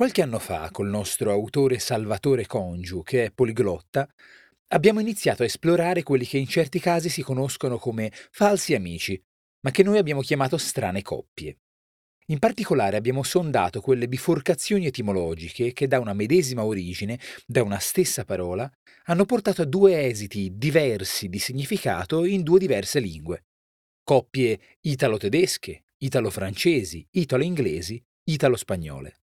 Qualche 0.00 0.22
anno 0.22 0.38
fa, 0.38 0.70
col 0.72 0.88
nostro 0.88 1.30
autore 1.30 1.78
Salvatore 1.78 2.46
Congiu, 2.46 3.02
che 3.02 3.24
è 3.24 3.30
poliglotta, 3.30 4.08
abbiamo 4.68 4.98
iniziato 4.98 5.42
a 5.42 5.44
esplorare 5.44 6.02
quelli 6.02 6.24
che 6.24 6.38
in 6.38 6.46
certi 6.46 6.80
casi 6.80 7.10
si 7.10 7.20
conoscono 7.20 7.76
come 7.76 8.10
falsi 8.30 8.74
amici, 8.74 9.22
ma 9.60 9.70
che 9.70 9.82
noi 9.82 9.98
abbiamo 9.98 10.22
chiamato 10.22 10.56
strane 10.56 11.02
coppie. 11.02 11.58
In 12.28 12.38
particolare 12.38 12.96
abbiamo 12.96 13.22
sondato 13.22 13.82
quelle 13.82 14.08
biforcazioni 14.08 14.86
etimologiche 14.86 15.74
che 15.74 15.86
da 15.86 16.00
una 16.00 16.14
medesima 16.14 16.64
origine, 16.64 17.20
da 17.44 17.62
una 17.62 17.78
stessa 17.78 18.24
parola, 18.24 18.72
hanno 19.04 19.26
portato 19.26 19.60
a 19.60 19.66
due 19.66 20.06
esiti 20.06 20.52
diversi 20.54 21.28
di 21.28 21.38
significato 21.38 22.24
in 22.24 22.42
due 22.42 22.58
diverse 22.58 23.00
lingue. 23.00 23.44
Coppie 24.02 24.78
italo-tedesche, 24.80 25.84
italo-francesi, 25.98 27.06
italo-inglesi, 27.10 28.02
italo-spagnole. 28.24 29.19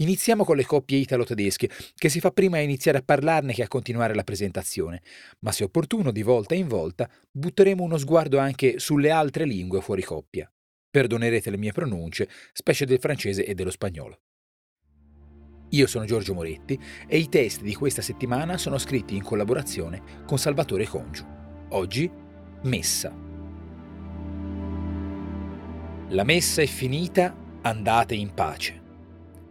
Iniziamo 0.00 0.44
con 0.44 0.54
le 0.54 0.64
coppie 0.64 0.98
italo-tedesche, 0.98 1.68
che 1.96 2.08
si 2.08 2.20
fa 2.20 2.30
prima 2.30 2.58
a 2.58 2.60
iniziare 2.60 2.98
a 2.98 3.02
parlarne 3.02 3.52
che 3.52 3.64
a 3.64 3.68
continuare 3.68 4.14
la 4.14 4.22
presentazione, 4.22 5.02
ma 5.40 5.50
se 5.50 5.64
opportuno, 5.64 6.12
di 6.12 6.22
volta 6.22 6.54
in 6.54 6.68
volta, 6.68 7.10
butteremo 7.28 7.82
uno 7.82 7.98
sguardo 7.98 8.38
anche 8.38 8.78
sulle 8.78 9.10
altre 9.10 9.44
lingue 9.44 9.80
fuori 9.80 10.02
coppia. 10.02 10.48
Perdonerete 10.88 11.50
le 11.50 11.56
mie 11.56 11.72
pronunce, 11.72 12.28
specie 12.52 12.86
del 12.86 13.00
francese 13.00 13.44
e 13.44 13.54
dello 13.54 13.72
spagnolo. 13.72 14.20
Io 15.70 15.86
sono 15.88 16.04
Giorgio 16.04 16.32
Moretti 16.32 16.78
e 17.08 17.18
i 17.18 17.28
testi 17.28 17.64
di 17.64 17.74
questa 17.74 18.00
settimana 18.00 18.56
sono 18.56 18.78
scritti 18.78 19.16
in 19.16 19.24
collaborazione 19.24 20.22
con 20.24 20.38
Salvatore 20.38 20.86
Congiu. 20.86 21.26
Oggi, 21.70 22.08
Messa. 22.62 23.12
La 26.10 26.24
messa 26.24 26.62
è 26.62 26.66
finita, 26.66 27.36
andate 27.62 28.14
in 28.14 28.32
pace. 28.32 28.86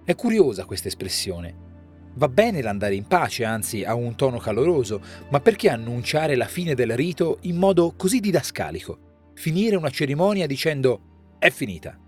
È 0.07 0.15
curiosa 0.15 0.63
questa 0.63 0.87
espressione. 0.87 1.53
Va 2.13 2.29
bene 2.29 2.61
l'andare 2.61 2.95
in 2.95 3.07
pace, 3.07 3.43
anzi 3.43 3.83
ha 3.83 3.93
un 3.93 4.15
tono 4.15 4.37
caloroso, 4.37 5.01
ma 5.31 5.41
perché 5.41 5.69
annunciare 5.69 6.37
la 6.37 6.45
fine 6.45 6.75
del 6.75 6.95
rito 6.95 7.39
in 7.41 7.57
modo 7.57 7.93
così 7.97 8.21
didascalico? 8.21 9.31
Finire 9.33 9.75
una 9.75 9.89
cerimonia 9.89 10.47
dicendo 10.47 11.35
è 11.37 11.49
finita. 11.49 11.99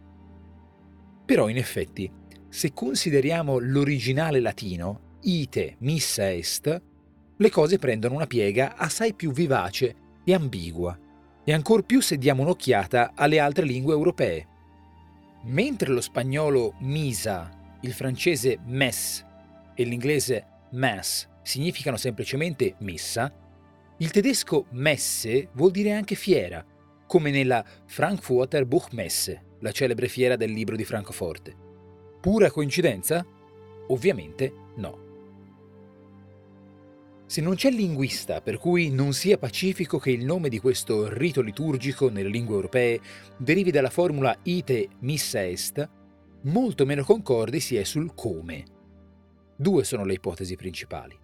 Però 1.25 1.49
in 1.49 1.57
effetti, 1.57 2.09
se 2.47 2.71
consideriamo 2.71 3.59
l'originale 3.59 4.39
latino, 4.39 5.17
ite 5.23 5.75
missa 5.79 6.31
est, 6.31 6.81
le 7.35 7.49
cose 7.49 7.79
prendono 7.79 8.15
una 8.15 8.27
piega 8.27 8.77
assai 8.77 9.13
più 9.13 9.33
vivace 9.33 9.95
e 10.23 10.33
ambigua, 10.33 10.97
e 11.43 11.51
ancor 11.51 11.83
più 11.83 11.99
se 11.99 12.17
diamo 12.17 12.43
un'occhiata 12.43 13.11
alle 13.13 13.39
altre 13.39 13.65
lingue 13.65 13.93
europee. 13.93 14.47
Mentre 15.43 15.91
lo 15.91 15.99
spagnolo 15.99 16.75
misa 16.79 17.57
il 17.81 17.93
francese 17.93 18.59
mess 18.65 19.25
e 19.73 19.83
l'inglese 19.83 20.45
mass 20.71 21.27
significano 21.41 21.97
semplicemente 21.97 22.75
messa, 22.79 23.33
il 23.97 24.11
tedesco 24.11 24.65
messe 24.71 25.49
vuol 25.53 25.71
dire 25.71 25.93
anche 25.93 26.15
fiera, 26.15 26.65
come 27.07 27.31
nella 27.31 27.65
Frankfurter 27.85 28.65
Buchmesse, 28.65 29.43
la 29.59 29.71
celebre 29.71 30.07
fiera 30.07 30.35
del 30.35 30.51
libro 30.51 30.75
di 30.75 30.85
Francoforte. 30.85 31.55
Pura 32.21 32.51
coincidenza? 32.51 33.25
Ovviamente 33.87 34.53
no. 34.75 35.07
Se 37.25 37.41
non 37.41 37.55
c'è 37.55 37.69
linguista 37.71 38.41
per 38.41 38.57
cui 38.57 38.89
non 38.89 39.13
sia 39.13 39.37
pacifico 39.37 39.99
che 39.99 40.11
il 40.11 40.25
nome 40.25 40.49
di 40.49 40.59
questo 40.59 41.07
rito 41.13 41.41
liturgico 41.41 42.09
nelle 42.09 42.29
lingue 42.29 42.55
europee 42.55 42.99
derivi 43.37 43.71
dalla 43.71 43.89
formula 43.89 44.35
ite 44.43 44.89
missa 44.99 45.45
est, 45.45 45.87
molto 46.43 46.85
meno 46.85 47.03
concordi 47.03 47.59
si 47.59 47.75
è 47.75 47.83
sul 47.83 48.13
come. 48.13 48.65
Due 49.55 49.83
sono 49.83 50.05
le 50.05 50.13
ipotesi 50.13 50.55
principali. 50.55 51.17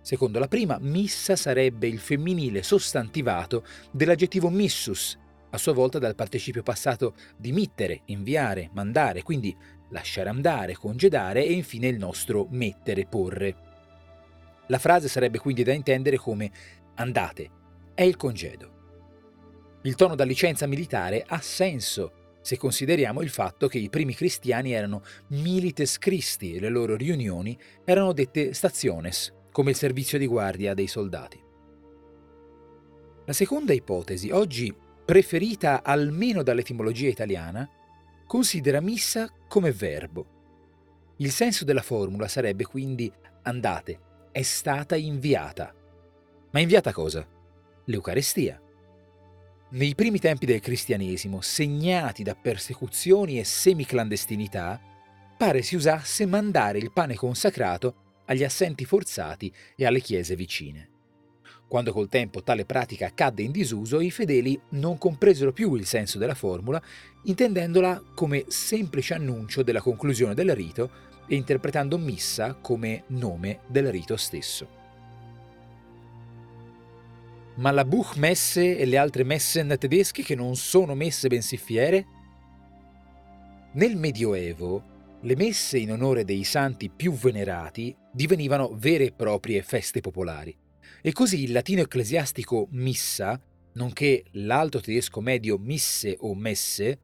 Secondo 0.00 0.38
la 0.38 0.48
prima, 0.48 0.78
missa 0.80 1.36
sarebbe 1.36 1.86
il 1.86 1.98
femminile 1.98 2.62
sostantivato 2.62 3.64
dell'aggettivo 3.90 4.48
missus, 4.48 5.18
a 5.50 5.58
sua 5.58 5.72
volta 5.72 5.98
dal 5.98 6.14
participio 6.14 6.62
passato 6.62 7.14
di 7.36 7.52
mittere, 7.52 8.02
inviare, 8.06 8.70
mandare, 8.72 9.22
quindi 9.22 9.56
lasciare 9.90 10.28
andare, 10.28 10.74
congedare 10.74 11.44
e 11.44 11.52
infine 11.52 11.88
il 11.88 11.98
nostro 11.98 12.46
mettere, 12.50 13.06
porre. 13.06 13.56
La 14.66 14.78
frase 14.78 15.08
sarebbe 15.08 15.38
quindi 15.38 15.62
da 15.62 15.72
intendere 15.72 16.16
come 16.16 16.50
andate, 16.94 17.50
è 17.94 18.02
il 18.02 18.16
congedo. 18.16 18.76
Il 19.82 19.94
tono 19.94 20.14
da 20.14 20.24
licenza 20.24 20.66
militare 20.66 21.24
ha 21.26 21.40
senso 21.40 22.12
se 22.48 22.56
consideriamo 22.56 23.20
il 23.20 23.28
fatto 23.28 23.68
che 23.68 23.76
i 23.76 23.90
primi 23.90 24.14
cristiani 24.14 24.72
erano 24.72 25.02
milites 25.26 25.98
Christi 25.98 26.54
e 26.54 26.60
le 26.60 26.70
loro 26.70 26.96
riunioni 26.96 27.58
erano 27.84 28.14
dette 28.14 28.54
stationes, 28.54 29.34
come 29.52 29.72
il 29.72 29.76
servizio 29.76 30.16
di 30.16 30.26
guardia 30.26 30.72
dei 30.72 30.86
soldati. 30.86 31.38
La 33.26 33.34
seconda 33.34 33.74
ipotesi, 33.74 34.30
oggi 34.30 34.74
preferita 35.04 35.82
almeno 35.82 36.42
dall'etimologia 36.42 37.10
italiana, 37.10 37.68
considera 38.26 38.80
missa 38.80 39.30
come 39.46 39.70
verbo. 39.70 41.16
Il 41.18 41.30
senso 41.30 41.66
della 41.66 41.82
formula 41.82 42.28
sarebbe 42.28 42.64
quindi 42.64 43.12
andate, 43.42 44.00
è 44.32 44.40
stata 44.40 44.96
inviata. 44.96 45.74
Ma 46.52 46.60
inviata 46.60 46.94
cosa? 46.94 47.28
L'Eucarestia. 47.84 48.58
Nei 49.70 49.94
primi 49.94 50.18
tempi 50.18 50.46
del 50.46 50.60
cristianesimo, 50.60 51.42
segnati 51.42 52.22
da 52.22 52.34
persecuzioni 52.34 53.38
e 53.38 53.44
semiclandestinità, 53.44 54.80
pare 55.36 55.60
si 55.60 55.76
usasse 55.76 56.24
mandare 56.24 56.78
il 56.78 56.90
pane 56.90 57.14
consacrato 57.14 58.22
agli 58.24 58.44
assenti 58.44 58.86
forzati 58.86 59.52
e 59.76 59.84
alle 59.84 60.00
chiese 60.00 60.36
vicine. 60.36 60.88
Quando 61.68 61.92
col 61.92 62.08
tempo 62.08 62.42
tale 62.42 62.64
pratica 62.64 63.12
cadde 63.12 63.42
in 63.42 63.50
disuso, 63.50 64.00
i 64.00 64.10
fedeli 64.10 64.58
non 64.70 64.96
compresero 64.96 65.52
più 65.52 65.74
il 65.74 65.84
senso 65.84 66.16
della 66.16 66.34
formula, 66.34 66.82
intendendola 67.24 68.02
come 68.14 68.46
semplice 68.48 69.12
annuncio 69.12 69.62
della 69.62 69.82
conclusione 69.82 70.32
del 70.32 70.54
rito 70.54 70.90
e 71.26 71.36
interpretando 71.36 71.98
missa 71.98 72.54
come 72.54 73.04
nome 73.08 73.60
del 73.66 73.90
rito 73.90 74.16
stesso. 74.16 74.77
Ma 77.58 77.72
la 77.72 77.84
Buchmesse 77.84 78.78
e 78.78 78.84
le 78.84 78.96
altre 78.96 79.24
Messen 79.24 79.74
tedesche 79.78 80.22
che 80.22 80.36
non 80.36 80.54
sono 80.54 80.94
messe 80.94 81.26
bensì 81.26 81.56
fiere? 81.56 82.06
Nel 83.72 83.96
Medioevo 83.96 85.18
le 85.22 85.34
messe 85.34 85.76
in 85.78 85.90
onore 85.90 86.24
dei 86.24 86.44
santi 86.44 86.88
più 86.88 87.12
venerati 87.14 87.96
divenivano 88.12 88.70
vere 88.74 89.06
e 89.06 89.12
proprie 89.12 89.62
feste 89.62 90.00
popolari 90.00 90.56
e 91.02 91.12
così 91.12 91.42
il 91.42 91.50
latino 91.50 91.80
ecclesiastico 91.80 92.68
missa, 92.70 93.40
nonché 93.72 94.24
l'alto 94.32 94.80
tedesco 94.80 95.20
medio 95.20 95.58
misse 95.58 96.16
o 96.20 96.36
messe, 96.36 97.00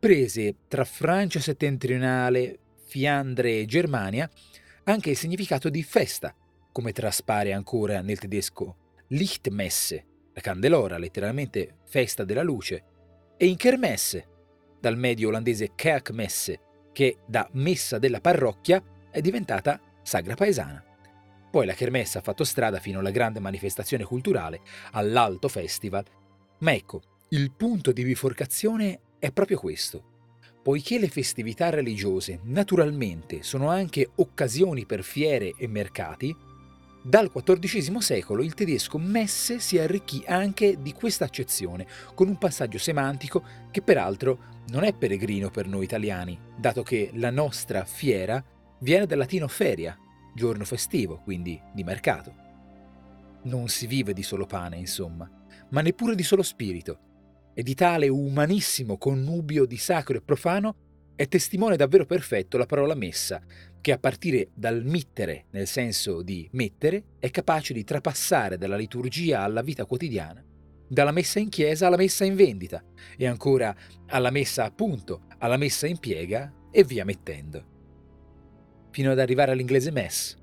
prese 0.00 0.56
tra 0.66 0.84
Francia 0.84 1.38
settentrionale, 1.38 2.58
Fiandre 2.86 3.60
e 3.60 3.66
Germania 3.66 4.28
anche 4.82 5.10
il 5.10 5.16
significato 5.16 5.68
di 5.68 5.84
festa, 5.84 6.34
come 6.72 6.90
traspare 6.90 7.52
ancora 7.52 8.00
nel 8.00 8.18
tedesco 8.18 8.78
Lichtmesse, 9.12 10.06
la 10.32 10.40
candelora, 10.40 10.96
letteralmente 10.96 11.76
festa 11.84 12.24
della 12.24 12.42
luce, 12.42 12.84
e 13.36 13.46
in 13.46 13.56
Kermesse, 13.56 14.28
dal 14.80 14.96
medio 14.96 15.28
olandese 15.28 15.72
Kerkmesse, 15.74 16.60
che 16.92 17.18
da 17.26 17.46
messa 17.52 17.98
della 17.98 18.20
parrocchia 18.20 18.82
è 19.10 19.20
diventata 19.20 19.78
sagra 20.02 20.34
paesana. 20.34 20.82
Poi 21.50 21.66
la 21.66 21.74
Kermesse 21.74 22.16
ha 22.16 22.22
fatto 22.22 22.44
strada 22.44 22.80
fino 22.80 23.00
alla 23.00 23.10
grande 23.10 23.38
manifestazione 23.38 24.04
culturale, 24.04 24.62
all'Alto 24.92 25.48
Festival. 25.48 26.04
Ma 26.60 26.72
ecco, 26.72 27.02
il 27.30 27.52
punto 27.52 27.92
di 27.92 28.04
biforcazione 28.04 29.00
è 29.18 29.30
proprio 29.30 29.58
questo. 29.58 30.04
Poiché 30.62 30.98
le 30.98 31.08
festività 31.08 31.68
religiose 31.68 32.40
naturalmente 32.44 33.42
sono 33.42 33.68
anche 33.68 34.08
occasioni 34.16 34.86
per 34.86 35.02
fiere 35.02 35.52
e 35.58 35.66
mercati, 35.66 36.34
Dal 37.04 37.32
XIV 37.32 37.98
secolo 37.98 38.44
il 38.44 38.54
tedesco 38.54 38.96
messe 38.96 39.58
si 39.58 39.76
arricchì 39.76 40.22
anche 40.24 40.80
di 40.80 40.92
questa 40.92 41.24
accezione, 41.24 41.84
con 42.14 42.28
un 42.28 42.38
passaggio 42.38 42.78
semantico 42.78 43.44
che 43.72 43.82
peraltro 43.82 44.60
non 44.68 44.84
è 44.84 44.94
peregrino 44.94 45.50
per 45.50 45.66
noi 45.66 45.82
italiani, 45.82 46.38
dato 46.56 46.84
che 46.84 47.10
la 47.14 47.30
nostra 47.30 47.84
fiera 47.84 48.42
viene 48.78 49.06
dal 49.06 49.18
latino 49.18 49.48
feria, 49.48 49.98
giorno 50.32 50.64
festivo, 50.64 51.18
quindi 51.24 51.60
di 51.74 51.82
mercato. 51.82 52.34
Non 53.42 53.66
si 53.66 53.88
vive 53.88 54.12
di 54.12 54.22
solo 54.22 54.46
pane, 54.46 54.76
insomma, 54.76 55.28
ma 55.70 55.80
neppure 55.80 56.14
di 56.14 56.22
solo 56.22 56.44
spirito, 56.44 56.98
e 57.52 57.64
di 57.64 57.74
tale 57.74 58.08
umanissimo 58.08 58.96
connubio 58.96 59.66
di 59.66 59.76
sacro 59.76 60.16
e 60.16 60.22
profano 60.22 60.76
è 61.16 61.26
testimone 61.26 61.76
davvero 61.76 62.06
perfetto 62.06 62.56
la 62.56 62.66
parola 62.66 62.94
messa, 62.94 63.42
che 63.82 63.92
a 63.92 63.98
partire 63.98 64.50
dal 64.54 64.84
mittere, 64.84 65.46
nel 65.50 65.66
senso 65.66 66.22
di 66.22 66.48
mettere, 66.52 67.16
è 67.18 67.30
capace 67.30 67.74
di 67.74 67.82
trapassare 67.82 68.56
dalla 68.56 68.76
liturgia 68.76 69.40
alla 69.40 69.60
vita 69.60 69.84
quotidiana, 69.84 70.42
dalla 70.88 71.10
messa 71.10 71.40
in 71.40 71.48
chiesa 71.48 71.88
alla 71.88 71.96
messa 71.96 72.24
in 72.24 72.36
vendita, 72.36 72.82
e 73.16 73.26
ancora 73.26 73.74
alla 74.06 74.30
messa 74.30 74.64
a 74.64 74.70
punto, 74.70 75.22
alla 75.38 75.56
messa 75.56 75.88
in 75.88 75.98
piega 75.98 76.50
e 76.70 76.84
via 76.84 77.04
mettendo. 77.04 77.66
Fino 78.92 79.10
ad 79.10 79.18
arrivare 79.18 79.50
all'inglese 79.50 79.90
mess, 79.90 80.36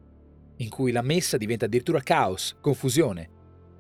in 0.57 0.69
cui 0.69 0.91
la 0.91 1.01
messa 1.01 1.38
diventa 1.38 1.65
addirittura 1.65 2.01
caos, 2.01 2.57
confusione. 2.59 3.38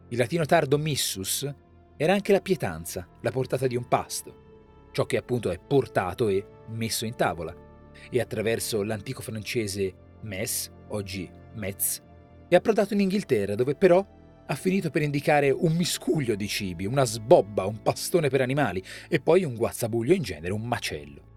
Il 0.07 0.17
latino 0.17 0.45
tardo 0.45 0.77
missus 0.77 1.53
era 1.97 2.13
anche 2.13 2.31
la 2.31 2.39
pietanza, 2.39 3.05
la 3.21 3.31
portata 3.31 3.67
di 3.67 3.75
un 3.75 3.89
pasto, 3.89 4.87
ciò 4.93 5.05
che 5.05 5.17
appunto 5.17 5.51
è 5.51 5.59
portato 5.59 6.29
e 6.29 6.45
messo 6.69 7.03
in 7.05 7.15
tavola, 7.15 7.67
e 8.09 8.19
attraverso 8.19 8.83
l'antico 8.83 9.21
francese 9.21 9.93
mess, 10.21 10.69
oggi 10.89 11.29
metz, 11.55 12.01
è 12.47 12.55
approdato 12.55 12.93
in 12.93 13.01
Inghilterra, 13.01 13.55
dove 13.55 13.75
però 13.75 14.05
ha 14.51 14.55
finito 14.55 14.89
per 14.89 15.03
indicare 15.03 15.51
un 15.51 15.75
miscuglio 15.75 16.35
di 16.35 16.47
cibi, 16.47 16.85
una 16.85 17.05
sbobba, 17.05 17.65
un 17.65 17.81
pastone 17.83 18.29
per 18.29 18.41
animali 18.41 18.83
e 19.07 19.19
poi 19.19 19.43
un 19.43 19.55
guazzabuglio 19.55 20.13
in 20.13 20.23
genere, 20.23 20.53
un 20.53 20.65
macello. 20.65 21.27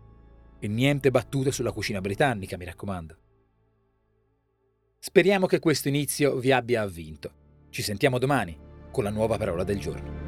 E 0.59 0.69
niente 0.69 1.11
battute 1.11 1.53
sulla 1.53 1.73
cucina 1.73 2.01
britannica, 2.01 2.57
mi 2.57 2.65
raccomando. 2.65 3.17
Speriamo 4.99 5.47
che 5.47 5.59
questo 5.59 5.89
inizio 5.89 6.37
vi 6.37 6.53
abbia 6.53 6.81
avvinto. 6.81 7.33
Ci 7.69 7.83
sentiamo 7.83 8.19
domani 8.19 8.57
con 8.91 9.05
la 9.05 9.11
nuova 9.11 9.37
parola 9.37 9.65
del 9.65 9.79
giorno. 9.79 10.22